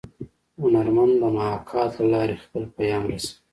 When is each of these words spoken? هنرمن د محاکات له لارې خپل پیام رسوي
هنرمن 0.61 1.09
د 1.21 1.23
محاکات 1.35 1.91
له 1.99 2.05
لارې 2.13 2.35
خپل 2.43 2.63
پیام 2.75 3.03
رسوي 3.11 3.35